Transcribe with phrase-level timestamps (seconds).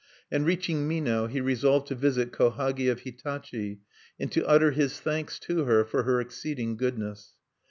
[0.31, 3.81] And reaching Mino, he resolved to visit Kohagi of Hitachi,
[4.19, 7.33] and to utter his thanks to her for her exceeding goodness.